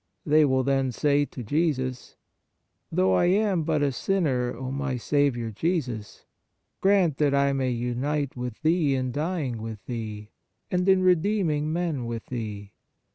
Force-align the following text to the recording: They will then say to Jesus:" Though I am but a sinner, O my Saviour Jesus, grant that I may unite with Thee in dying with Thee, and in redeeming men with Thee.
They 0.25 0.45
will 0.45 0.63
then 0.63 0.91
say 0.91 1.25
to 1.25 1.43
Jesus:" 1.43 2.15
Though 2.91 3.13
I 3.13 3.25
am 3.25 3.61
but 3.61 3.83
a 3.83 3.91
sinner, 3.91 4.51
O 4.55 4.71
my 4.71 4.97
Saviour 4.97 5.51
Jesus, 5.51 6.25
grant 6.81 7.17
that 7.19 7.35
I 7.35 7.53
may 7.53 7.69
unite 7.69 8.35
with 8.35 8.59
Thee 8.63 8.95
in 8.95 9.11
dying 9.11 9.61
with 9.61 9.85
Thee, 9.85 10.31
and 10.71 10.89
in 10.89 11.03
redeeming 11.03 11.71
men 11.71 12.07
with 12.07 12.25
Thee. 12.25 12.73